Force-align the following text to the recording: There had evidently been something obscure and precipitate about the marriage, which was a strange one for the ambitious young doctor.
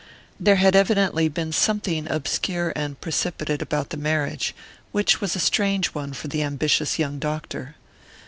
There 0.39 0.55
had 0.55 0.75
evidently 0.75 1.29
been 1.29 1.51
something 1.51 2.09
obscure 2.09 2.73
and 2.75 2.99
precipitate 2.99 3.61
about 3.61 3.91
the 3.91 3.97
marriage, 3.97 4.55
which 4.91 5.21
was 5.21 5.35
a 5.35 5.39
strange 5.39 5.89
one 5.93 6.13
for 6.13 6.27
the 6.27 6.41
ambitious 6.41 6.97
young 6.97 7.19
doctor. 7.19 7.75